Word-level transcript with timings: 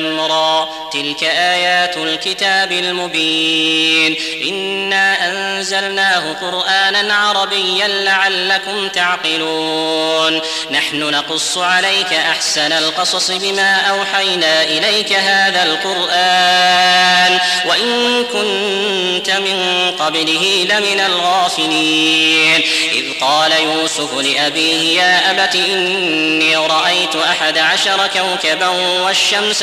را 0.00 0.68
تلك 0.92 1.24
آيات 1.24 1.96
الكتاب 1.96 2.72
المبين. 2.72 4.16
إنا 4.48 5.28
أنزلناه 5.28 6.32
قرآنا 6.32 7.14
عربيا 7.14 7.88
لعلكم 7.88 8.88
تعقلون. 8.88 10.40
نحن 10.70 11.10
نقص 11.10 11.58
عليك 11.58 12.12
أحسن 12.12 12.72
القصص 12.72 13.30
بما 13.30 13.76
أوحينا 13.76 14.62
إليك 14.62 15.12
هذا 15.12 15.62
القرآن. 15.62 17.40
وإن 17.66 18.24
كنت 18.24 19.30
من 19.30 19.90
قبله 19.98 20.66
لمن 20.70 21.00
الغافلين. 21.00 22.62
إذ 22.92 23.04
قال 23.20 23.52
يوسف 23.52 24.14
لأبيه 24.14 25.00
يا 25.02 25.30
أبت 25.30 25.54
إني 25.54 26.56
رأيت 26.56 27.16
أحد 27.16 27.58
عشر 27.58 28.06
كوكبا 28.06 28.68
والشمس 28.68 29.62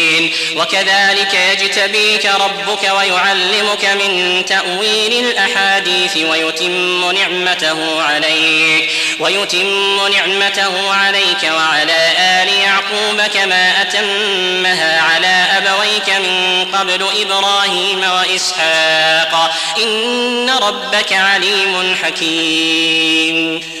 وكذلك 0.55 1.33
يجتبيك 1.33 2.25
ربك 2.25 2.83
ويعلمك 2.97 3.85
من 3.85 4.45
تأويل 4.45 5.25
الأحاديث 5.25 6.17
ويتم 6.17 7.11
نعمته 7.11 8.01
عليك 8.01 8.89
ويتم 9.19 10.07
نعمته 10.07 10.93
عليك 10.93 11.43
وعلى 11.43 12.11
آل 12.19 12.49
يعقوب 12.49 13.21
كما 13.33 13.81
أتمها 13.81 15.01
على 15.01 15.45
أبويك 15.57 16.09
من 16.09 16.65
قبل 16.75 17.05
إبراهيم 17.21 18.03
وإسحاق 18.03 19.51
إن 19.77 20.49
ربك 20.49 21.13
عليم 21.13 21.95
حكيم 22.03 23.80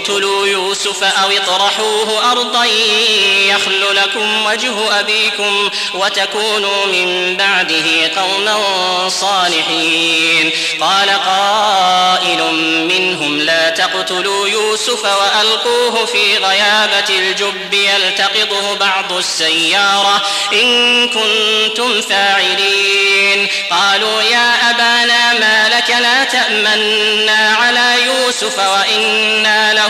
اقتلوا 0.00 0.46
يوسف 0.46 1.02
أو 1.02 1.30
اطرحوه 1.30 2.32
أرضا 2.32 2.64
يخل 2.64 3.96
لكم 3.96 4.46
وجه 4.46 5.00
أبيكم 5.00 5.70
وتكونوا 5.94 6.86
من 6.86 7.36
بعده 7.36 8.10
قوما 8.16 9.08
صالحين 9.08 10.50
قال 10.80 11.10
قائل 11.10 12.54
منهم 12.88 13.38
لا 13.38 13.70
تقتلوا 13.70 14.48
يوسف 14.48 15.04
وألقوه 15.04 16.04
في 16.06 16.36
غيابة 16.36 17.08
الجب 17.08 17.74
يلتقطه 17.74 18.74
بعض 18.74 19.12
السيارة 19.12 20.22
إن 20.52 21.08
كنتم 21.08 22.00
فاعلين 22.00 23.48
قالوا 23.70 24.22
يا 24.22 24.70
أبانا 24.70 25.32
ما 25.32 25.68
لك 25.68 25.90
لا 25.90 26.24
تأمنا 26.24 27.56
على 27.60 28.04
يوسف 28.06 28.58
وإنا 28.58 29.74
له 29.74 29.89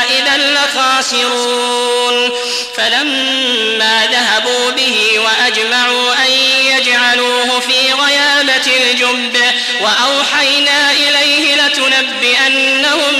إذا 1.01 1.11
لخاسرون 1.11 2.29
فلما 2.75 4.07
ذهبوا 4.11 4.69
به 4.71 5.19
وأجمعوا 5.19 6.13
أن 6.13 6.31
يجعلوه 6.65 7.59
في 7.59 7.93
غيابة 7.93 8.71
الجب 8.91 9.37
وأوحينا 9.81 10.91
إليه 10.91 11.55
لتنبئنهم 11.55 13.15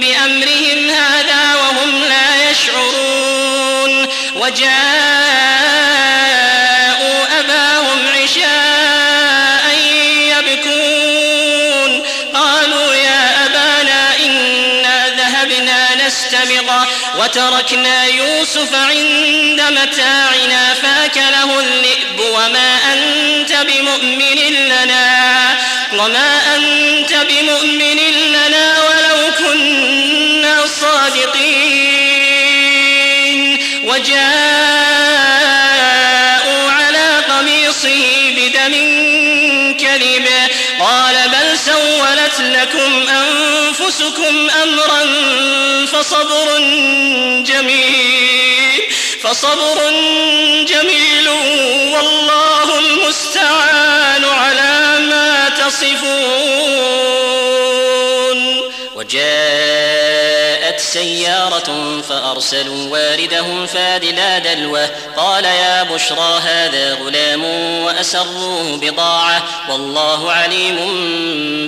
بأمرهم 0.00 0.90
هذا 0.90 1.54
وهم 1.54 2.04
لا 2.04 2.50
يشعرون. 2.50 4.06
وجاءوا 4.36 5.13
وتركنا 17.64 18.04
يوسف 18.04 18.74
عند 18.74 19.60
متاعنا 19.60 20.74
فأكله 20.74 21.60
الذئب 21.60 21.93
سولت 42.36 42.40
لكم 42.40 43.08
أنفسكم 43.08 44.50
أمرا 44.62 45.04
فصبر 45.86 46.58
جميل 47.42 48.82
فصبر 49.22 49.90
جميل 50.68 51.28
والله 51.94 52.78
المستعان 52.78 54.24
على 54.24 54.98
ما 55.00 55.48
تصفون. 55.48 56.04
وجاءت 58.94 60.80
سيارة 60.80 62.00
فأرسلوا 62.08 62.88
واردهم 62.90 63.66
فادلا 63.66 64.38
دلوه. 64.38 64.90
قال 65.16 65.44
يا 65.44 65.82
بشرى 65.82 66.40
هذا 66.44 66.94
غلام 66.94 67.44
وأسروه 67.84 68.76
بضاعة. 68.76 69.42
والله 69.70 70.32
عليم 70.32 70.78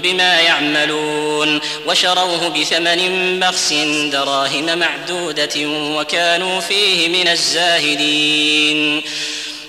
بما 0.00 0.40
يعملون. 0.40 1.60
وشروه 1.86 2.48
بثمن 2.48 3.40
بخس 3.40 3.72
دراهم 4.12 4.78
معدودة 4.78 5.66
وكانوا 5.66 6.60
فيه 6.60 7.08
من 7.08 7.28
الزاهدين. 7.28 9.02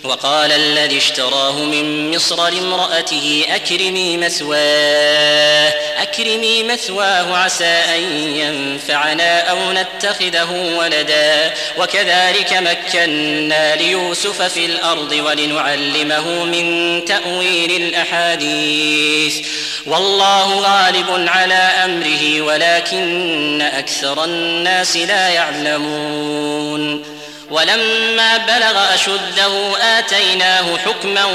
وقال 0.04 0.52
الذي 0.52 0.98
اشتراه 0.98 1.64
من 1.64 2.16
مصر 2.16 2.50
لامرأته 2.50 3.46
أكرمي 3.50 4.18
مثواه 4.18 5.74
أكرمي 6.02 6.64
مثواه 6.64 7.38
عسى 7.38 7.66
أن 7.66 8.02
ينفعنا 8.36 9.40
أو 9.40 9.58
نتخذه 9.74 10.76
ولدا. 10.78 11.54
وكذلك 11.78 12.54
مكنا 12.54 13.76
ليوسف 13.76 14.42
في 14.42 14.66
الأرض 14.66 15.12
ولنعلمه 15.12 16.44
من 16.44 17.06
تأويل 17.06 17.72
الأحاديث. 17.84 19.48
والله 19.86 20.60
غالب 20.60 21.30
على 21.30 21.54
أمره 21.54 22.42
ولكن 22.42 23.62
أكثر 23.62 24.24
الناس 24.24 24.98
لا 24.98 25.30
يعلمون. 25.30 27.17
ولما 27.52 28.38
بلغ 28.38 28.94
أشده 28.94 29.78
آتيناه 30.00 30.78
حكما 30.78 31.26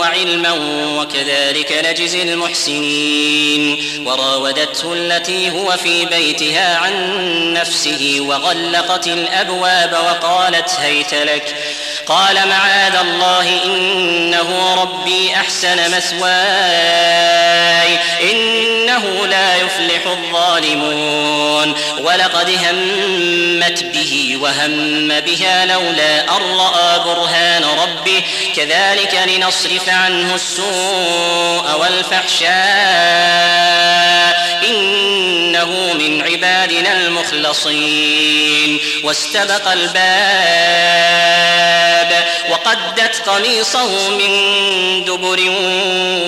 وعلما 0.00 0.52
وكذلك 0.98 1.84
نجزي 1.86 2.22
المحسنين 2.22 3.84
وراودته 4.06 4.92
التي 4.92 5.50
هو 5.50 5.76
في 5.76 6.04
بيتها 6.04 6.76
عن 6.76 6.92
نفسه 7.52 8.16
وغلقت 8.20 9.06
الأبواب 9.06 9.92
وقالت 9.92 10.70
هيت 10.70 11.14
لك 11.14 11.56
قال 12.08 12.48
معاذ 12.48 12.96
الله 12.96 13.64
إنه 13.64 14.74
ربي 14.82 15.34
أحسن 15.34 15.96
مثواي 15.96 17.98
إنه 18.30 19.26
لا 19.26 19.56
يفلح 19.56 20.06
الظالمون. 20.06 21.74
ولقد 22.00 22.50
همت 22.50 23.84
به 23.84 24.38
وهم 24.40 25.20
بها 25.20 25.66
لولا 25.66 26.20
أن 26.20 26.56
رأى 26.58 26.98
برهان 26.98 27.64
ربه. 27.64 28.22
كذلك 28.56 29.14
لنصرف 29.26 29.88
عنه 29.88 30.34
السوء 30.34 31.80
والفحشاء. 31.80 32.56
إنه 34.68 35.92
من 35.92 36.22
عبادنا 36.22 36.92
المخلصين. 36.92 38.80
واستبق 39.04 39.68
الباب 39.68 41.95
وقدت 42.50 43.28
قميصه 43.28 44.08
من 44.08 45.04
دبر 45.04 45.40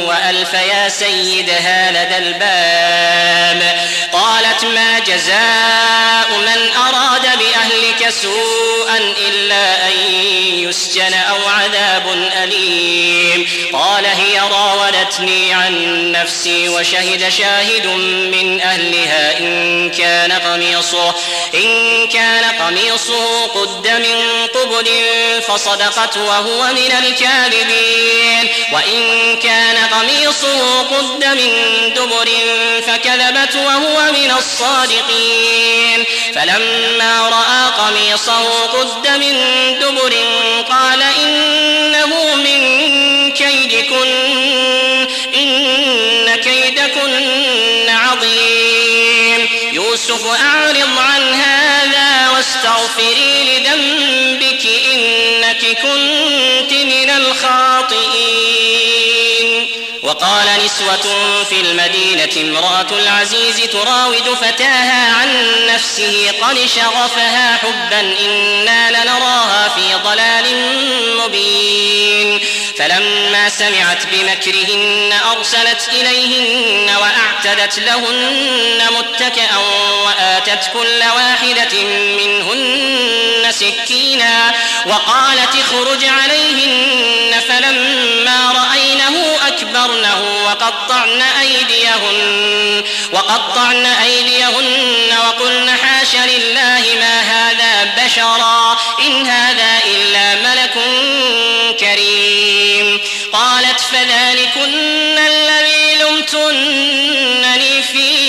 وألف 0.09 0.53
يا 0.55 0.88
سيدها 0.88 1.91
لدى 1.91 2.17
الباب. 2.17 3.88
قالت 4.12 4.65
ما 4.65 4.99
جزاء 4.99 6.38
من 6.38 6.76
أراد 6.76 7.23
بأهلك 7.38 8.11
سوءا 8.23 8.97
إلا 9.29 9.87
أن 9.87 9.93
يسجن 10.55 11.15
أو 11.15 11.49
عذاب 11.49 12.09
أليم. 12.43 13.49
قال 13.73 14.06
هي 14.06 14.41
راودتني 14.41 15.55
عن 15.55 15.73
نفسي 16.12 16.69
وشهد 16.69 17.29
شاهد 17.29 17.87
من 18.32 18.61
أهلها 18.61 19.38
إن 19.38 19.91
كان 19.91 20.32
قميصه 20.32 21.15
إن 21.55 22.06
كان 22.09 22.44
قميصه 22.44 23.47
قد 23.47 23.88
من 23.88 24.47
قبل 24.55 24.88
فصدقت 25.58 26.16
وهو 26.16 26.66
من 26.66 26.93
الكاذبين. 27.05 28.49
وإن 28.72 29.37
كان 29.43 29.76
قميصه 29.76 30.82
قد 30.82 31.25
من 31.25 31.52
دبر 31.94 32.28
فكذبت 32.87 33.56
وهو 33.56 34.12
من 34.12 34.31
الصادقين. 34.38 36.05
فلما 36.34 37.28
رأى 37.28 37.87
قميصه 37.87 38.66
قد 38.66 39.08
من 39.08 39.34
دبر 39.78 40.14
قال 40.70 41.02
إنه 41.02 42.34
من 42.34 42.60
كيدكن 43.32 44.08
إن 45.34 46.34
كيدكن 46.34 47.88
عظيم. 47.88 49.49
يوسف 49.72 50.26
أعرض 50.26 50.99
عن 50.99 51.18
إنك 55.58 55.78
كنت 55.78 56.72
من 56.72 57.10
الخاطئين 57.10 57.68
وقال 60.08 60.46
نسوة 60.64 61.44
في 61.44 61.60
المدينة 61.60 62.50
امرأة 62.50 62.87
العزيز 62.99 63.70
تراود 63.72 64.34
فتاها 64.40 65.12
عن 65.12 65.56
نفسه 65.75 66.32
قد 66.43 66.58
شغفها 66.66 67.56
حبا 67.56 68.00
إنا 68.00 68.90
لنراها 68.90 69.69
في 69.69 69.94
ضلال 70.05 70.44
مبين. 71.19 72.40
فلما 72.78 73.49
سمعت 73.49 74.06
بمكرهن 74.06 75.12
أرسلت 75.37 75.88
إليهن 75.93 76.90
وأعتدت 76.96 77.78
لهن 77.78 78.81
متكئا 78.99 79.56
وآتت 80.05 80.70
كل 80.72 81.02
واحدة 81.16 81.82
منهن 82.19 83.52
سكينا 83.52 84.55
وقالت 84.87 85.55
اخرج 85.55 86.05
عليهن 86.05 87.40
فلما 87.49 88.52
رأينه 88.52 89.38
أكبرنه 90.05 90.45
وقطعن 90.47 91.23
أيديهن 91.23 92.85
وقطعن 93.12 93.87
أيديهن 93.87 95.19
وقلن 95.27 95.71
حاش 95.71 96.15
لله 96.15 96.83
ما 97.00 97.21
هذا 97.21 97.95
بشرا 98.05 98.79
إن 99.06 99.27
هذا 99.27 99.79
إلا 99.87 100.35
ملك 100.35 100.75
كريم. 101.81 103.00
قالت 103.33 103.81
فذلكن 103.81 105.19
الذي 105.19 105.95
لمتنني 105.95 107.83
فيه 107.83 108.29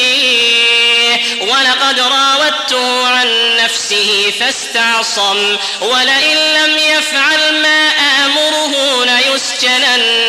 ولقد 1.42 2.00
راودته 2.00 3.08
عن 3.08 3.56
نفسه 3.64 4.34
فاستعصم 4.40 5.58
ولئن 5.82 6.38
لم 6.38 6.78
يفعل 6.78 7.62
ما 7.62 7.90
آمره 8.26 9.06
ليسجنن 9.06 10.29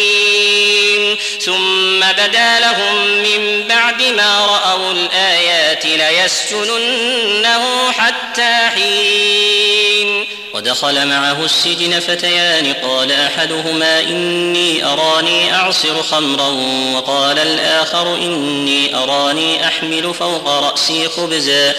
ثم 1.39 1.99
بدا 1.99 2.59
لهم 2.59 3.05
من 3.05 3.67
بعد 3.67 4.03
ما 4.03 4.45
رأوا 4.45 4.91
الآيات 4.91 5.85
ليسجننه 5.85 7.91
حتى 7.91 8.69
حين. 8.75 10.27
ودخل 10.53 11.07
معه 11.07 11.45
السجن 11.45 11.99
فتيان 11.99 12.73
قال 12.73 13.11
أحدهما 13.11 13.99
إني 13.99 14.85
أراني 14.85 15.55
أعصر 15.55 16.03
خمرا 16.03 16.47
وقال 16.95 17.39
الآخر 17.39 18.15
إني 18.15 18.95
أراني 18.95 19.67
احمل 19.81 20.13
فوق 20.13 20.47
راسي 20.47 21.07
خبزا 21.07 21.73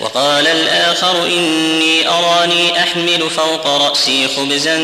وقال 0.00 0.46
الآخر 0.46 1.26
إني 1.26 2.08
أراني 2.08 2.78
أحمل 2.78 3.30
فوق 3.30 3.66
راسي 3.66 4.28
خبزا 4.36 4.76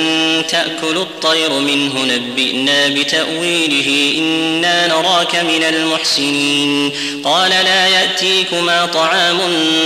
تأكل 0.49 0.96
الطير 0.96 1.50
منه 1.50 2.05
نبئنا 2.05 2.88
بتأويله 2.88 4.19
إنا 4.19 4.87
نراك 4.87 5.37
من 5.37 5.62
المحسنين. 5.62 6.93
قال 7.25 7.50
لا 7.50 7.87
يأتيكما 7.88 8.87
طعام 8.87 9.38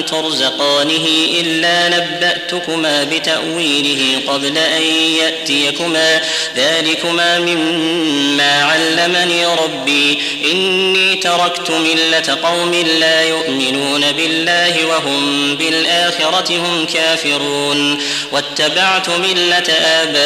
ترزقانه 0.08 1.06
إلا 1.40 1.88
نبأتكما 1.88 3.04
بتأويله 3.04 3.28
تأويله 3.38 4.20
قبل 4.28 4.58
أن 4.58 4.82
يأتيكما. 5.22 6.20
ذلكما 6.56 7.38
مما 7.38 8.62
علمني 8.62 9.46
ربي. 9.46 10.18
إني 10.52 11.14
تركت 11.14 11.70
ملة 11.70 12.38
قوم 12.42 12.67
لا 12.74 13.22
يؤمنون 13.22 14.12
بالله 14.12 14.86
وهم 14.86 15.54
بالآخرة 15.56 16.56
هم 16.56 16.86
كافرون. 16.94 18.02
واتبعت 18.32 19.08
ملة 19.08 19.72
آبائي 19.84 20.18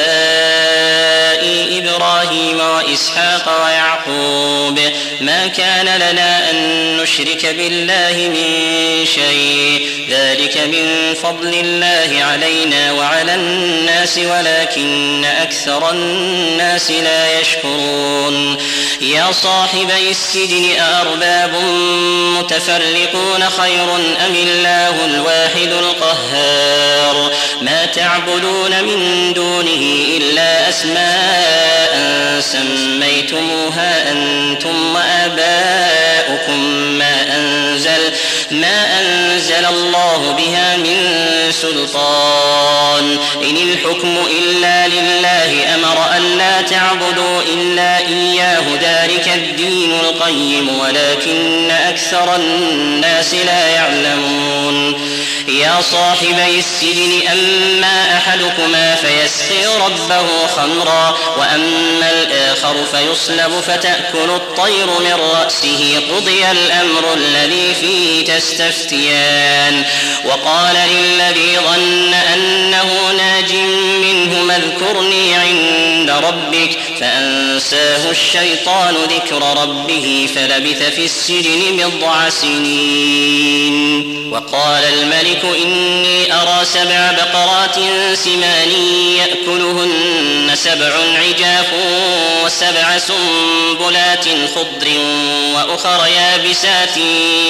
إبراهيم 1.78 2.60
وإسحاق 2.60 3.64
ويعقوب. 3.64 4.80
ما 5.20 5.46
كان 5.46 5.86
لنا 5.86 6.50
أن 6.50 6.56
نشرك 6.96 7.46
بالله 7.46 8.28
من 8.28 8.46
شيء. 9.06 9.88
ذلك 10.10 10.56
من 10.58 11.14
فضل 11.22 11.54
الله 11.54 12.24
علينا 12.24 12.92
وعلى 12.92 13.34
الناس 13.34 14.18
ولكن 14.18 15.24
أكثر 15.24 15.90
الناس 15.90 16.90
لا 16.90 17.40
يشكرون. 17.40 18.56
يا 19.00 19.32
صاحبي 19.32 20.10
السجن 20.10 20.80
أأرباب 20.80 21.54
متفرقون 22.38 23.44
خير 23.60 23.96
أم 24.26 24.34
الله 24.34 25.04
الواحد 25.04 25.72
القهار؟ 25.72 27.32
ما 27.62 27.84
تعبدون 27.84 28.84
من 28.84 29.32
دونه 29.32 30.06
إلا 30.16 30.68
أسماء 30.68 31.92
سميتموها 32.40 34.12
أنتم 34.12 34.94
وآباؤكم 34.94 36.60
ما 36.98 37.36
أنزل 37.36 38.12
ما 38.52 39.00
أنزل 39.00 39.64
الله 39.64 40.32
بها 40.32 40.76
من 40.76 40.96
سلطان 41.52 43.18
إن 43.50 43.56
الحكم 43.56 44.16
إلا 44.30 44.88
لله 44.88 45.74
أمر 45.74 46.16
أن 46.16 46.38
لا 46.38 46.60
تعبدوا 46.62 47.42
إلا 47.42 47.98
إياه 47.98 48.64
ذلك 48.82 49.30
الدين 49.34 49.92
القيم 49.92 50.68
ولكن 50.80 51.70
أكثر 51.70 52.36
الناس 52.36 53.34
لا 53.34 53.68
يعلمون 53.68 54.94
يا 55.48 55.80
صاحبي 55.80 56.58
السجن 56.58 57.28
أما 57.32 58.16
أحدكما 58.16 58.94
فيسقي 58.94 59.66
ربه 59.66 60.46
خمرا 60.46 61.16
وأما 61.38 62.10
الآخر 62.10 62.74
فيصلب 62.92 63.60
فتأكل 63.66 64.30
الطير 64.30 64.86
من 64.86 65.20
رأسه 65.34 66.02
قضي 66.10 66.50
الأمر 66.50 67.14
الذي 67.14 67.74
فيه 67.74 68.24
تستفتيان. 68.24 69.84
وقال 70.24 70.76
للذي 70.90 71.58
ظن 71.58 72.14
أنه 72.14 73.12
ناج 73.16 73.52
منه 74.02 74.54
اذكرني 74.56 75.34
عند 75.34 76.10
ربك 76.10 76.78
فأنساه 77.00 78.10
الشيطان 78.10 78.94
ذكر 78.94 79.62
ربه 79.62 80.28
فلبث 80.34 80.82
في 80.82 81.04
السجن 81.04 81.76
بضع 81.76 82.28
سنين. 82.28 84.21
وقال 84.32 84.84
الملك 84.84 85.44
إني 85.62 86.34
أرى 86.34 86.64
سبع 86.64 87.12
بقرات 87.12 87.74
سمان 88.14 88.70
يأكلهن 89.18 90.50
سبع 90.54 90.92
عجاف 91.18 91.66
وسبع 92.44 92.98
سنبلات 92.98 94.24
خضر 94.54 94.88
وأخر 95.54 96.06
يابسات. 96.06 96.96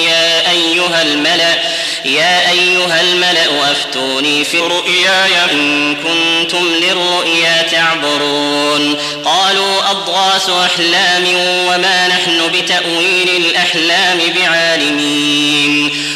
يا 0.07 0.51
أيها 0.51 1.01
الملأ 1.01 1.59
يا 2.05 2.51
أيها 2.51 3.01
الملأ 3.01 3.71
أفتوني 3.71 4.43
في 4.43 4.57
رؤياي 4.57 5.51
إن 5.51 5.95
كنتم 5.95 6.73
للرؤيا 6.81 7.61
تعبرون. 7.71 8.95
قالوا 9.25 9.91
أضغاث 9.91 10.49
أحلام 10.49 11.27
وما 11.67 12.07
نحن 12.07 12.51
بتأويل 12.53 13.29
الأحلام 13.29 14.19
بعالمين. 14.35 16.02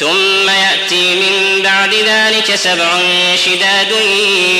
ثم 0.00 0.48
يأتي 0.48 1.14
من 1.14 1.62
بعد 1.62 1.94
ذلك 1.94 2.54
سبع 2.54 2.98
شداد 3.44 3.90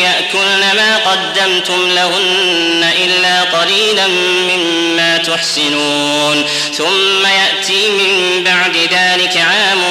يأكلن 0.02 0.76
ما 0.76 0.96
قدمتم 0.96 1.88
لهن 1.88 2.92
إلا 3.04 3.42
قليلا 3.42 4.06
مما 4.08 5.16
تحسنون. 5.16 6.44
ثم 6.76 7.26
يأتي 7.26 7.90
من 7.90 8.44
بعد 8.44 8.76
ذلك 8.76 9.36
عام 9.36 9.82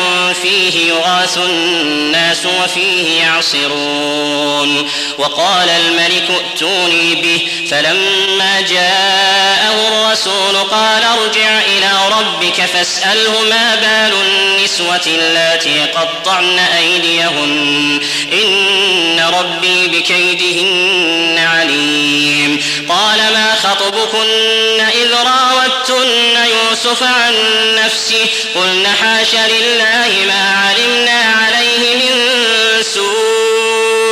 فيه 0.41 0.89
يغاث 0.89 1.37
الناس 1.37 2.45
وفيه 2.45 3.21
يعصرون. 3.21 4.89
وقال 5.17 5.69
الملك 5.69 6.29
ائتوني 6.29 7.15
به. 7.15 7.47
فلما 7.71 8.61
جاءه 8.61 9.87
الرسول 9.87 10.57
قال 10.71 11.03
ارجع 11.03 11.59
إلى 11.59 11.91
ربك 12.11 12.65
فاسأله 12.65 13.41
ما 13.49 13.75
بال 13.75 14.13
النسوة 14.21 15.07
اللاتي 15.35 15.83
قطعن 15.83 16.59
أيديهن 16.59 18.01
إن 18.33 19.19
ربي 19.39 19.87
بكيدهن 19.87 21.39
عليم. 21.39 22.63
قال 22.89 23.17
ما 23.17 23.55
خطبكن 23.55 24.81
إذ 24.81 25.13
راوتن 25.13 26.37
يوسف 26.45 27.03
عن 27.03 27.33
نفسه؟ 27.85 28.25
قلن 28.55 28.87
حاش 28.87 29.35
لله 29.35 30.25
ما 30.27 30.55
علمنا 30.57 31.21
عليه 31.21 31.95
من 31.95 32.13
سوء. 32.93 34.04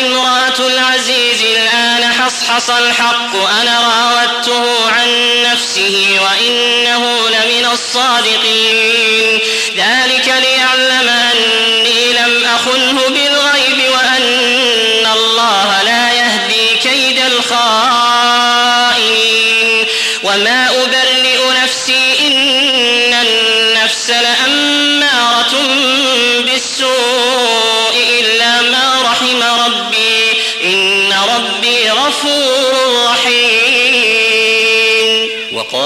امرأة 0.00 0.66
العزيز 0.66 1.42
الآن 1.42 2.12
حصحص 2.12 2.70
الحق 2.70 3.36
أنا 3.60 3.80
راودته 3.80 4.90
عن 4.90 5.08
نفسه 5.52 6.20
وإنه 6.22 7.28
لمن 7.28 7.66
الصادقين. 7.72 9.38
ذلك 9.76 10.34
ليعلم 10.42 11.08
أني 11.08 12.12
لم 12.12 12.44
أخنه 12.44 13.00
بالغيب 13.08 13.90
وأن 13.92 14.53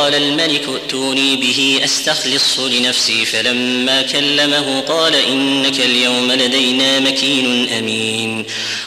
وقال 0.09 0.23
الملك 0.23 0.69
ائتوني 0.69 1.37
به 1.37 1.81
أستخلص 1.85 2.59
لنفسي 2.59 3.25
فلما 3.25 4.03
كلمه 4.03 4.81
قال 4.81 5.15
إنك 5.15 5.81
اليوم 5.81 6.33
لدينا 6.33 7.01
مكين 7.01 7.69
أمين. 7.79 8.45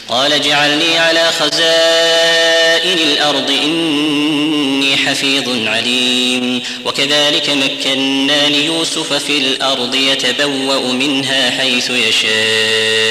قال 0.09 0.33
اجعلني 0.33 0.97
على 0.97 1.31
خزائن 1.39 2.97
الأرض 2.99 3.51
إني 3.51 4.97
حفيظ 4.97 5.67
عليم. 5.67 6.63
وكذلك 6.85 7.49
مكنا 7.49 8.49
ليوسف 8.49 9.13
في 9.13 9.37
الأرض 9.37 9.95
يتبوأ 9.95 10.93
منها 10.93 11.49
حيث 11.49 11.89
يشاء. 11.89 13.11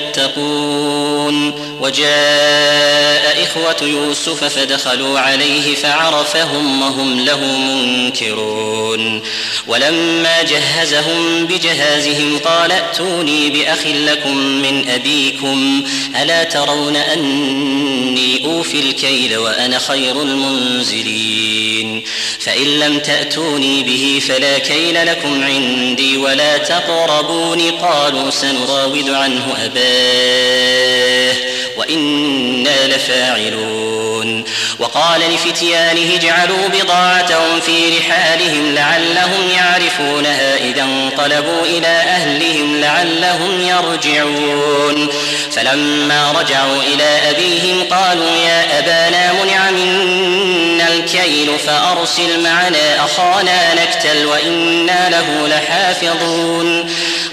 وجاء 1.81 3.43
إخوة 3.43 3.89
يوسف 3.89 4.43
فدخلوا 4.43 5.19
عليه 5.19 5.75
فعرفهم 5.75 6.81
وهم 6.81 7.19
له 7.19 7.39
منكرون. 7.45 9.21
ولما 9.67 10.41
جهزهم 10.41 11.45
بجهازهم 11.45 12.39
قال 12.45 12.71
ائتوني 12.71 13.49
بأخ 13.49 13.87
لكم 13.87 14.37
من 14.37 14.89
أبيكم 14.89 15.83
ألا 16.21 16.43
ترون 16.43 16.95
أني 16.95 18.45
أوفي 18.45 18.79
الكيل 18.79 19.37
وأنا 19.37 19.79
خير 19.79 20.21
المنزلين؟ 20.21 22.03
فإن 22.39 22.79
لم 22.79 22.99
تأتوني 22.99 23.83
به 23.83 24.21
فلا 24.27 24.57
كيل 24.57 25.07
لكم 25.07 25.43
عندي 25.43 26.17
ولا 26.17 26.57
تقربوني 26.57 27.69
قالوا 27.69 28.29
سنراود 28.29 29.09
عنه 29.09 29.53
أباه 29.65 30.00
وإنا 31.77 32.87
لفاعلون. 32.87 34.43
وقال 34.79 35.21
لفتيانه 35.21 36.15
اجعلوا 36.15 36.67
بضاعتهم 36.67 37.59
في 37.65 37.97
رحالهم 37.97 38.75
لعلهم 38.75 39.49
يعرفونها 39.57 40.57
إذا 40.57 40.81
انقلبوا 40.81 41.65
إلى 41.65 41.87
أهلهم 41.87 42.81
لعلهم 42.81 43.61
يرجعون. 43.61 45.07
فلما 45.51 46.31
رجعوا 46.31 46.81
إلى 46.93 47.29
أبيهم 47.29 47.83
قالوا 47.91 48.35
يا 48.37 48.79
أبانا 48.79 49.33
منع 49.33 49.71
منا 49.71 50.87
الكيل 50.87 51.59
فأرسل 51.59 52.43
معنا 52.43 53.05
أخانا 53.05 53.73
نكتل 53.73 54.25
وإنا 54.25 55.09
له 55.09 55.47
لحافظون. 55.47 56.89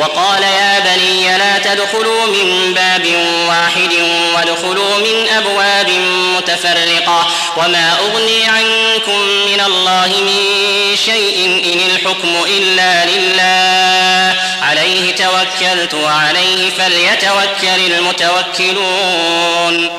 وقال 0.00 0.42
يا 0.42 0.80
بني 0.80 1.38
لا 1.38 1.58
تدخلوا 1.58 2.26
من 2.26 2.74
باب 2.74 3.06
واحد 3.48 3.92
وادخلوا 4.34 4.98
من 4.98 5.28
أبواب 5.28 5.90
متفرقة 6.36 7.26
وما 7.56 7.98
أغني 7.98 8.44
عنكم 8.44 9.20
من 9.20 9.60
الله 9.66 10.06
من 10.06 10.96
شيء 11.04 11.46
إن 11.46 11.80
الحكم 11.90 12.44
إلا 12.46 13.04
لله. 13.04 14.40
عليه 14.62 15.14
توكلت 15.14 15.94
وعليه 15.94 16.70
فليتوكل 16.70 17.92
المتوكلون. 17.92 19.90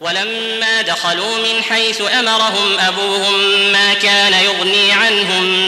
ولما 0.00 0.82
دخلوا 0.82 1.38
من 1.38 1.62
حيث 1.62 2.00
أمرهم 2.18 2.78
أبوهم 2.78 3.40
ما 3.72 3.94
كان 3.94 4.32
يغني 4.32 4.92
عنهم 4.92 5.67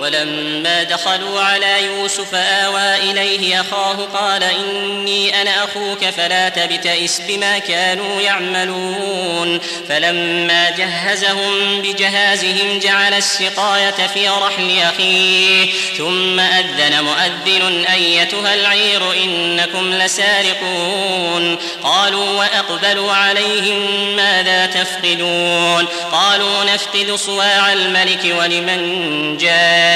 ولما 0.00 0.82
دخلوا 0.82 1.40
على 1.40 1.84
يوسف 1.84 2.34
آوى 2.34 2.96
إليه 3.10 3.60
أخاه 3.60 3.94
قال 4.14 4.42
إني 4.42 5.42
أنا 5.42 5.64
أخوك 5.64 6.04
فلا 6.04 6.48
تبتئس 6.48 7.22
بما 7.28 7.58
كانوا 7.58 8.20
يعملون. 8.20 9.60
فلما 9.88 10.70
جهزهم 10.70 11.82
بجهازهم 11.82 12.78
جعل 12.78 13.14
السقاية 13.14 14.06
في 14.14 14.28
رحل 14.28 14.78
أخيه. 14.82 15.72
ثم 15.98 16.40
أذن 16.40 17.04
مؤذن 17.04 17.84
أيتها 17.84 18.54
العير 18.54 19.12
إنكم 19.12 19.94
لسارقون. 19.94 21.58
قالوا 21.82 22.30
وأقبلوا 22.30 23.12
عليهم 23.12 24.16
ماذا 24.16 24.66
تفقدون؟ 24.66 25.86
قالوا 26.12 26.64
نفقد 26.64 27.14
صواع 27.14 27.72
الملك 27.72 28.36
ولمن 28.38 29.36
جاء. 29.36 29.95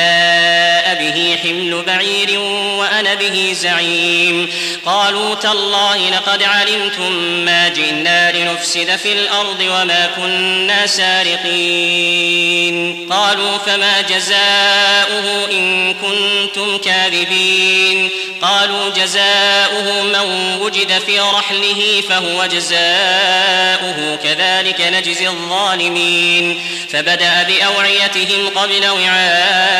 به 1.00 1.38
حمل 1.42 1.82
بعير 1.82 2.38
وأنا 2.78 3.14
به 3.14 3.52
زعيم. 3.52 4.50
قالوا 4.86 5.34
تالله 5.34 6.10
لقد 6.10 6.42
علمتم 6.42 7.12
ما 7.44 7.68
جئنا 7.68 8.32
لنفسد 8.32 8.96
في 8.96 9.12
الأرض 9.12 9.60
وما 9.60 10.10
كنا 10.16 10.86
سارقين. 10.86 12.70
قالوا 13.10 13.58
فما 13.58 14.00
جزاؤه 14.00 15.48
إن 15.52 15.94
كنتم 15.94 16.78
كاذبين. 16.78 18.10
قالوا 18.42 18.90
جزاؤه 18.90 20.02
من 20.02 20.56
وجد 20.60 20.98
في 21.06 21.20
رحله 21.20 22.02
فهو 22.08 22.46
جزاؤه 22.46 24.16
كذلك 24.24 24.80
نجزي 24.80 25.28
الظالمين. 25.28 26.60
فبدأ 26.92 27.42
بأوعيتهم 27.42 28.48
قبل 28.54 28.88
وعاء 28.88 29.79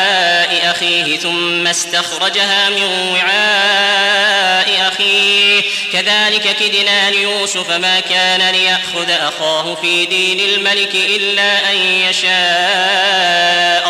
أخيه 0.71 1.17
ثم 1.17 1.67
استخرجها 1.67 2.69
من 2.69 2.83
وعاء 2.83 4.87
أخيه 4.87 5.61
كذلك 5.93 6.55
كدنا 6.55 7.11
ليوسف 7.11 7.71
ما 7.71 7.99
كان 7.99 8.55
ليأخذ 8.55 9.09
أخاه 9.09 9.75
في 9.75 10.05
دين 10.05 10.39
الملك 10.39 10.95
إلا 10.95 11.71
أن 11.71 11.77
يشاء 11.77 12.31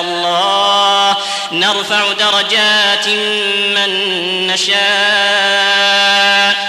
الله 0.01 1.17
نرفع 1.51 2.11
درجات 2.11 3.07
من 3.75 4.47
نشاء 4.47 4.81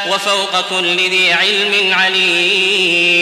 وفوق 0.08 0.60
كل 0.60 0.96
ذي 0.96 1.32
علم 1.32 1.94
عليم 1.94 3.21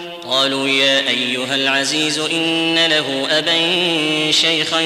قالوا 0.31 0.67
يا 0.67 1.09
أيها 1.09 1.55
العزيز 1.55 2.19
إن 2.19 2.75
له 2.75 3.27
أبا 3.29 3.61
شيخا 4.31 4.81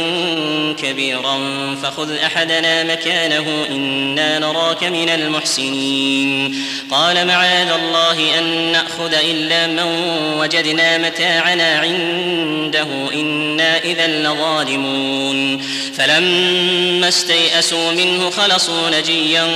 كبيرا 0.81 1.39
فخذ 1.83 2.17
أحدنا 2.17 2.83
مكانه 2.83 3.65
إنا 3.69 4.39
نراك 4.39 4.83
من 4.83 5.09
المحسنين. 5.09 6.55
قال 6.91 7.27
معاذ 7.27 7.71
الله 7.71 8.39
أن 8.39 8.71
نأخذ 8.71 9.13
إلا 9.13 9.67
من 9.67 9.83
وجدنا 10.39 10.97
متاعنا 10.97 11.79
عنده 11.79 12.87
إنا 13.13 13.77
إذا 13.83 14.07
لظالمون. 14.07 15.61
فلما 15.97 17.07
استيئسوا 17.07 17.91
منه 17.91 18.29
خلصوا 18.29 18.89
نجيا 18.89 19.47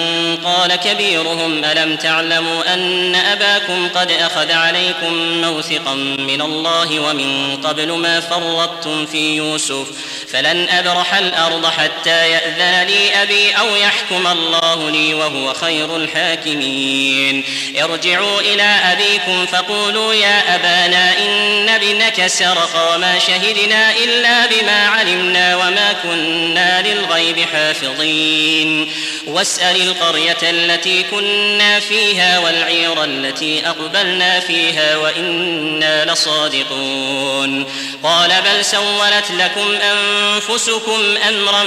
قال 0.43 0.75
كبيرهم 0.75 1.63
ألم 1.63 1.95
تعلموا 1.95 2.73
أن 2.73 3.15
أباكم 3.15 3.89
قد 3.95 4.11
أخذ 4.11 4.51
عليكم 4.51 5.41
موثقا 5.41 5.78
من 6.19 6.41
الله 6.41 6.99
ومن 6.99 7.57
قبل 7.63 7.91
ما 7.91 8.19
فرطتم 8.19 9.05
في 9.05 9.35
يوسف 9.35 9.87
فلن 10.33 10.69
أبرح 10.69 11.13
الأرض 11.13 11.65
حتى 11.65 12.29
يأذن 12.29 12.87
لي 12.87 13.23
أبي 13.23 13.51
أو 13.51 13.75
يحكم 13.75 14.27
الله 14.27 14.89
لي 14.89 15.13
وهو 15.13 15.53
خير 15.53 15.95
الحاكمين. 15.95 17.43
ارجعوا 17.83 18.41
إلى 18.41 18.63
أبيكم 18.63 19.45
فقولوا 19.45 20.13
يا 20.13 20.55
أبانا 20.55 21.17
إن 21.17 21.69
ابنك 21.69 22.27
سرق 22.27 22.93
وما 22.93 23.19
شهدنا 23.19 23.91
إلا 23.91 24.45
بما 24.45 24.87
علمنا 24.87 25.55
وما 25.55 25.93
كنا 26.03 26.81
للغيب 26.81 27.45
حافظين. 27.53 28.91
واسأل 29.27 29.81
القرية 29.81 30.37
التي 30.43 31.03
كنا 31.03 31.79
فيها 31.79 32.39
والعير 32.39 33.03
التي 33.03 33.67
أقبلنا 33.67 34.39
فيها 34.39 34.97
وإنا 34.97 36.05
لصادقون. 36.05 37.65
قال 38.03 38.31
بل 38.45 38.65
سولت 38.65 39.31
لكم 39.31 39.71
أنفسكم 40.19 41.17
أمرا 41.27 41.65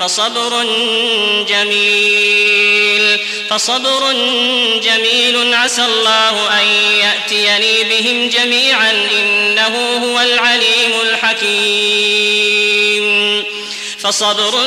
فصبر 0.00 0.64
جميل 1.48 3.18
فصبر 3.50 4.12
جميل. 4.82 5.54
عسى 5.54 5.84
الله 5.84 6.60
أن 6.60 6.66
يأتيني 7.00 7.84
بهم 7.84 8.28
جميعا 8.28 8.90
إنه 8.90 9.98
هو 10.04 10.20
العليم 10.20 10.92
الحكيم. 11.02 13.00
فصبر 13.98 14.66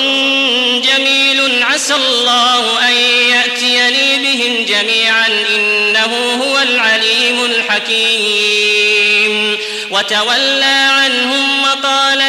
جميل. 0.83 1.63
عسى 1.63 1.95
الله 1.95 2.87
أن 2.87 2.93
يأتيني 3.29 4.17
بهم 4.19 4.65
جميعا 4.65 5.27
إنه 5.27 6.33
هو 6.43 6.59
العليم 6.59 7.45
الحكيم. 7.45 8.83
وتولى 9.91 10.87
عنهم 10.89 11.63
وقال 11.63 12.21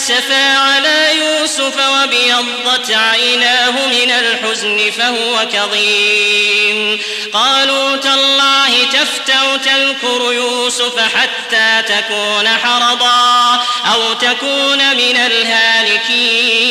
أسفا 0.00 0.58
على 0.58 1.16
يوسف 1.18 1.76
وابيضت 1.76 2.90
عيناه 2.90 3.70
من 3.70 4.10
الحزن 4.10 4.90
فهو 4.90 5.46
كظيم. 5.52 7.00
قالوا 7.32 7.96
تالله 7.96 8.84
تفتأ 8.92 9.56
تذكر 9.56 10.32
يوسف 10.32 10.98
حتى 11.16 11.82
تكون 11.88 12.48
حرضا 12.48 13.62
أو 13.94 14.12
تكون 14.12 14.96
من 14.96 15.16
الهالكين. 15.16 16.70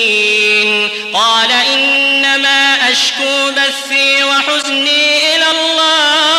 قال 1.14 1.52
إنما 1.74 2.92
أشكو 2.92 3.52
بثي 3.52 4.24
وحزني 4.24 5.36
إلى 5.36 5.46
الله. 5.52 6.39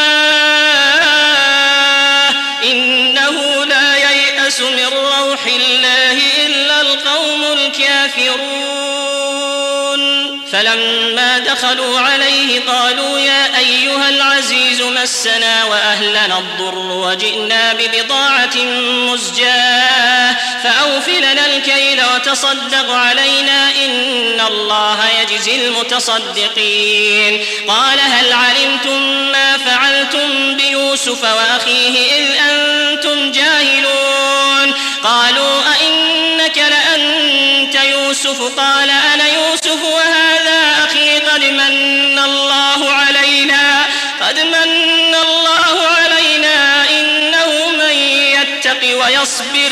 فلما 10.51 11.39
دخلوا 11.39 11.99
عليه 11.99 12.59
قالوا 12.67 13.19
يا 13.19 13.57
أيها 13.57 14.09
العزيز 14.09 14.81
مسنا 14.81 15.63
وأهلنا 15.63 16.37
الضر 16.37 16.77
وجئنا 16.77 17.73
ببضاعة 17.73 18.55
مزجاة 19.11 20.35
فأوف 20.63 21.09
لنا 21.09 21.45
الكيل 21.45 22.01
وتصدق 22.15 22.91
علينا 22.91 23.71
إن 23.85 24.41
الله 24.47 24.99
يجزي 25.21 25.55
المتصدقين 25.67 27.45
قال 27.67 27.99
هل 27.99 28.33
علمتم 28.33 29.01
ما 29.31 29.57
فعلتم 29.57 30.57
بيوسف 30.57 31.23
وأخيه 31.23 32.15
إذ 32.15 32.35
أنتم 32.49 32.70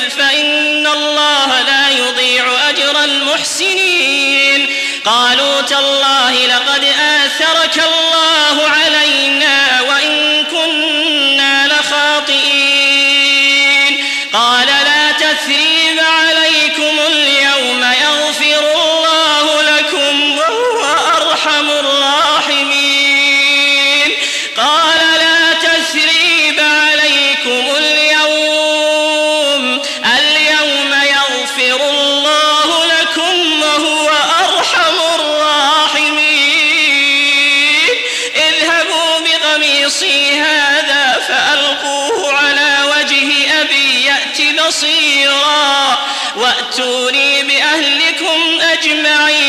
فإن 0.09 0.87
الله 0.87 1.61
لا 1.61 1.89
يضيع 1.89 2.69
أجر 2.69 3.03
المحسنين. 3.03 4.75
قالوا 5.05 5.61
تالله 5.61 6.45
لقد 6.45 6.83
آثرك 6.83 7.83
الله 7.83 8.69
علينا 8.69 8.88
وأتوني 46.35 47.43
بأهلكم 47.43 48.59
أجمعين. 48.61 49.48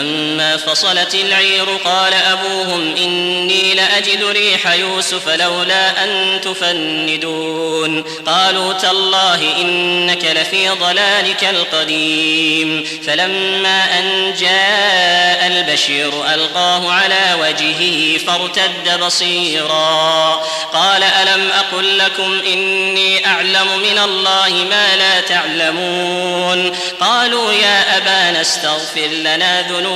ولما 0.00 0.56
فصلت 0.56 1.14
العير 1.14 1.66
قال 1.84 2.14
أبوهم 2.14 2.96
إني 2.96 3.74
لأجد 3.74 4.24
ريح 4.24 4.72
يوسف 4.72 5.28
لولا 5.28 6.04
أن 6.04 6.40
تفندون. 6.40 8.02
قالوا 8.26 8.72
تالله 8.72 9.56
إنك 9.60 10.24
لفي 10.24 10.68
ضلالك 10.68 11.44
القديم. 11.44 12.86
فلما 13.06 13.98
أن 13.98 14.34
جاء 14.40 15.46
البشير 15.46 16.12
ألقاه 16.34 16.92
على 16.92 17.36
وجهه 17.40 18.18
فارتد 18.18 19.00
بصيرا. 19.00 20.34
قال 20.72 21.02
ألم 21.02 21.50
أقل 21.50 21.98
لكم 21.98 22.40
إني 22.46 23.26
أعلم 23.26 23.78
من 23.82 23.98
الله 23.98 24.66
ما 24.70 24.96
لا 24.96 25.20
تعلمون. 25.20 26.76
قالوا 27.00 27.52
يا 27.52 27.96
أبانا 27.96 28.40
استغفر 28.40 29.06
لنا 29.06 29.62
ذنوبنا 29.62 29.89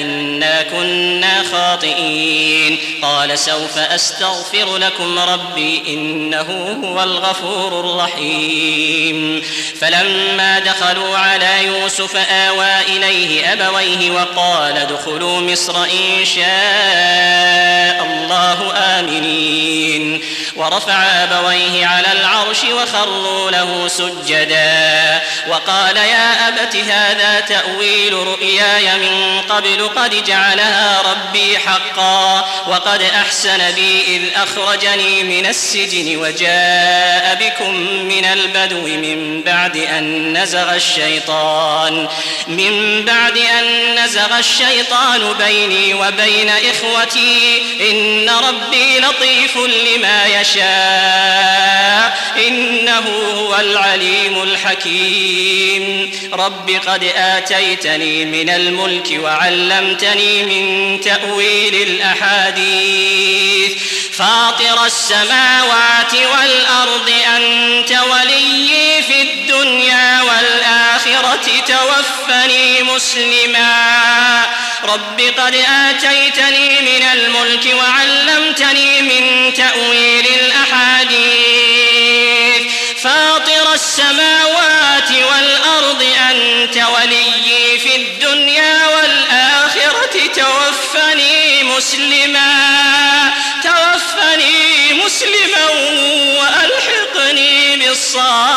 إنا 0.00 0.62
كنا 0.62 1.42
خاطئين. 1.52 2.78
قال 3.02 3.38
سوف 3.38 3.78
أستغفر 3.78 4.76
لكم 4.76 5.18
ربي 5.18 5.82
إنه 5.88 6.78
هو 6.84 7.02
الغفور 7.02 7.80
الرحيم. 7.80 9.42
فلما 9.80 10.58
دخلوا 10.58 11.18
على 11.18 11.66
يوسف 11.66 12.16
آوى 12.16 12.80
إليه 12.88 13.52
أبويه 13.52 14.10
وقال 14.10 14.76
ادخلوا 14.76 15.40
مصر 15.40 15.84
إن 15.84 16.24
شاء 16.24 18.06
الله 18.06 18.72
آمنين. 18.76 20.22
ورفع 20.56 21.02
أبويه 21.02 21.86
على 21.86 22.12
العرش 22.12 22.64
وخروا 22.64 23.50
له 23.50 23.88
سجدا. 23.88 25.22
وقال 25.48 25.96
يا 25.96 26.48
أبت 26.48 26.76
هذا 26.76 27.40
تأويل 27.40 28.12
رؤياي 28.12 28.98
من 28.98 29.15
قبل 29.48 29.88
قد 29.96 30.24
جعلها 30.24 31.02
ربي 31.02 31.58
حقا 31.58 32.48
وقد 32.66 33.02
أحسن 33.02 33.70
بي 33.74 34.16
إذ 34.16 34.22
أخرجني 34.36 35.22
من 35.22 35.46
السجن 35.46 36.16
وجاء 36.16 37.38
بكم 37.40 37.74
من 38.08 38.24
البدو 38.24 38.80
من 38.80 39.42
بعد 39.42 39.76
أن 39.76 40.36
نزغ 40.42 40.74
الشيطان 40.74 42.08
من 42.48 43.04
بعد 43.04 43.38
أن 43.38 43.94
نزغ 44.04 44.38
الشيطان 44.38 45.34
بيني 45.38 45.94
وبين 45.94 46.48
إخوتي 46.48 47.62
إن 47.90 48.30
ربي 48.30 49.00
لطيف 49.00 49.56
لما 49.56 50.26
يشاء 50.26 52.18
إنه 52.48 53.04
هو 53.34 53.56
العليم 53.56 54.42
الحكيم 54.42 56.10
رب 56.32 56.70
قد 56.86 57.04
آتيتني 57.16 58.24
من 58.24 58.50
الملك 58.50 59.05
وعلمتني 59.12 60.42
من 60.42 61.00
تأويل 61.00 61.74
الأحاديث. 61.74 63.72
فاطر 64.18 64.84
السماوات 64.84 66.14
والأرض 66.14 67.12
أنت 67.36 67.90
ولي 67.90 69.02
في 69.08 69.22
الدنيا 69.22 70.22
والآخرة 70.22 71.62
توفني 71.66 72.82
مسلما. 72.82 74.46
رب 74.84 75.20
قد 75.20 75.54
آتيتني 75.88 76.80
من 76.80 77.02
الملك 77.12 77.74
وعلمتني 77.74 79.02
من 79.02 79.54
تأويل 79.54 80.26
الأحاديث. 80.44 81.36
فاطر 83.02 83.74
السماوات 83.74 85.10
والأرض 85.10 86.02
أنت 86.30 86.76
ولي 86.76 87.25
مسلما 91.76 93.32
توفني 93.62 94.92
مسلما 95.04 95.68
وألحقني 96.40 97.76
بالصالحين. 97.76 98.56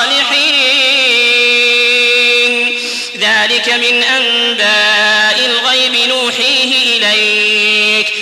ذلك 3.17 3.69
من 3.69 4.03
أنباء 4.03 5.45
الغيب 5.45 5.95
نوحيه 6.10 6.97
إليك. 6.97 7.68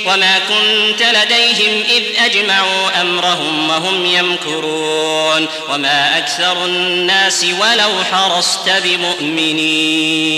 وما 0.06 0.40
كنت 0.40 1.04
لديهم 1.04 1.84
إذ 1.90 2.04
أجمعوا 2.26 3.02
أمرهم 3.02 3.70
وهم 3.70 4.06
يمكرون 4.06 5.48
وما 5.70 6.18
أكثر 6.18 6.66
الناس 6.66 7.44
ولو 7.44 8.04
حرصت 8.12 8.70
بمؤمنين 8.84 10.38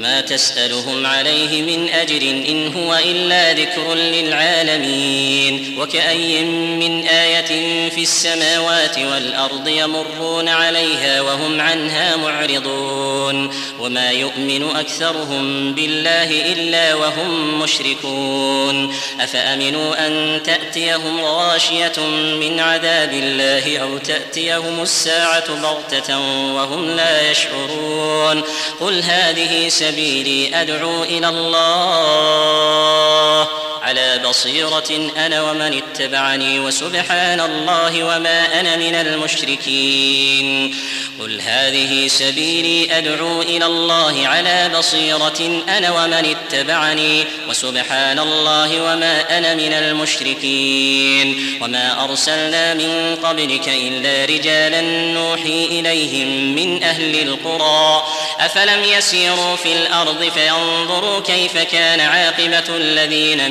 وما 0.00 0.20
تسألهم 0.20 1.06
عليه 1.06 1.62
من 1.62 1.88
أجر 1.88 2.22
إن 2.22 2.72
هو 2.72 2.94
إلا 3.04 3.52
ذكر 3.52 3.94
للعالمين. 3.94 5.76
وكأي 5.78 6.44
من 6.44 7.06
آية 7.06 7.90
في 7.90 8.02
السماوات 8.02 8.98
والأرض 8.98 9.68
يمرون 9.68 10.48
عليها 10.48 11.20
وهم 11.20 11.60
عنها 11.60 12.16
معرضون. 12.16 13.50
وما 13.80 14.10
يؤمن 14.10 14.76
أكثرهم 14.76 15.74
بالله 15.74 16.52
إلا 16.52 16.94
وهم 16.94 17.60
مشركون. 17.62 18.94
أفأمنوا 19.20 20.06
أن 20.06 20.42
تأتيهم 20.42 21.20
غاشية 21.20 22.00
من 22.40 22.60
عذاب 22.60 23.12
الله 23.12 23.78
أو 23.78 23.98
تأتيهم 23.98 24.82
الساعة 24.82 25.54
بغتة 25.62 26.18
وهم 26.54 26.90
لا 26.90 27.30
يشعرون؟ 27.30 28.42
قل 28.80 29.02
هذه 29.02 29.68
سبيل 29.68 29.89
سبيلي 29.90 30.60
أدعو 30.60 31.02
إلى 31.02 31.28
الله. 31.28 32.80
على 33.90 34.20
بصيرة 34.28 35.10
أنا 35.16 35.42
ومن 35.42 35.82
اتبعني 35.82 36.60
وسبحان 36.60 37.40
الله 37.40 38.04
وما 38.04 38.60
أنا 38.60 38.76
من 38.76 38.94
المشركين. 38.94 40.76
قل 41.20 41.40
هذه 41.40 42.08
سبيلي 42.08 42.98
أدعو 42.98 43.42
إلى 43.42 43.66
الله 43.66 44.28
على 44.28 44.70
بصيرة 44.78 45.62
أنا 45.68 45.90
ومن 45.90 46.36
اتبعني 46.36 47.24
وسبحان 47.48 48.18
الله 48.18 48.82
وما 48.82 49.38
أنا 49.38 49.54
من 49.54 49.72
المشركين. 49.72 51.58
وما 51.60 52.04
أرسلنا 52.04 52.74
من 52.74 53.16
قبلك 53.22 53.68
إلا 53.68 54.34
رجالا 54.34 54.80
نوحي 55.12 55.64
إليهم 55.64 56.54
من 56.54 56.82
أهل 56.82 57.22
القرى. 57.22 58.02
أفلم 58.40 58.84
يسيروا 58.84 59.56
في 59.56 59.72
الأرض 59.72 60.32
فينظروا 60.34 61.20
كيف 61.20 61.58
كان 61.58 62.00
عاقبة 62.00 62.76
الذين 62.76 63.50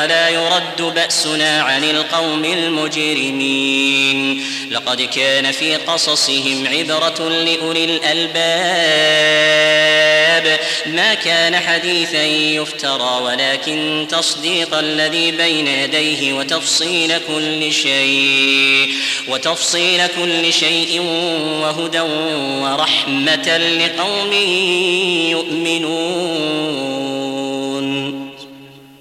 ولا 0.00 0.28
يرد 0.28 0.82
بأسنا 0.82 1.62
عن 1.62 1.84
القوم 1.84 2.44
المجرمين. 2.44 4.44
لقد 4.70 5.02
كان 5.02 5.52
في 5.52 5.76
قصصهم 5.76 6.66
عبرة 6.66 7.28
لأولي 7.28 7.84
الألباب. 7.84 8.30
ما 10.86 11.14
كان 11.14 11.56
حديثا 11.56 12.24
يفترى 12.24 13.20
ولكن 13.22 14.06
تصديق 14.10 14.74
الذي 14.74 15.30
بين 15.30 15.66
يديه 15.66 16.32
وتفصيل 16.32 17.18
كل 17.18 17.72
شيء 17.72 18.94
وتفصيل 19.28 20.06
كل 20.06 20.52
شيء 20.52 21.00
وهدى 21.62 22.00
ورحمة 22.00 23.58
لقوم 23.58 24.32
يؤمنون. 25.30 27.29